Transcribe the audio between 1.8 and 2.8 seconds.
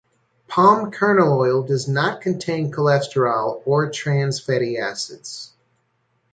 not contain